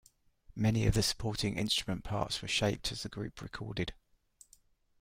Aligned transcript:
Many 0.55 0.87
of 0.87 0.95
the 0.95 1.03
supporting 1.03 1.59
instrument 1.59 2.03
parts 2.03 2.41
were 2.41 2.47
shaped 2.47 2.91
as 2.91 3.03
the 3.03 3.07
group 3.09 3.39
recorded. 3.39 3.93